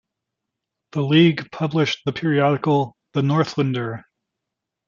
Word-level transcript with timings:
The 0.93 1.01
League 1.03 1.51
published 1.51 2.05
the 2.05 2.11
periodical 2.11 2.97
"The 3.13 3.21
Northlander". 3.21 4.03